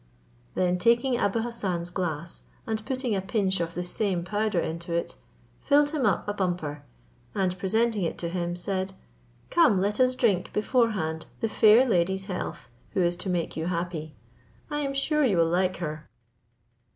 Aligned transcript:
Then 0.55 0.79
taking 0.79 1.19
Abou 1.19 1.41
Hassan's 1.41 1.91
glass, 1.91 2.45
and 2.65 2.83
putting 2.87 3.15
a 3.15 3.21
pinch 3.21 3.59
of 3.59 3.75
the 3.75 3.83
same 3.83 4.23
powder 4.23 4.59
into 4.59 4.95
it, 4.95 5.15
filled 5.59 5.91
him 5.91 6.07
up 6.07 6.27
a 6.27 6.33
bumper, 6.33 6.81
and 7.35 7.55
presenting 7.59 8.01
it 8.01 8.17
to 8.17 8.27
him, 8.29 8.55
said, 8.55 8.93
"Come, 9.51 9.79
let 9.79 9.99
us 9.99 10.15
drink 10.15 10.51
beforehand 10.53 11.27
the 11.39 11.49
fair 11.49 11.87
lady's 11.87 12.25
health, 12.25 12.67
who 12.95 13.03
is 13.03 13.15
to 13.17 13.29
make 13.29 13.55
you 13.55 13.67
happy. 13.67 14.15
I 14.71 14.79
am 14.79 14.95
sure 14.95 15.23
you 15.23 15.37
will 15.37 15.45
like 15.47 15.77
her." 15.77 16.07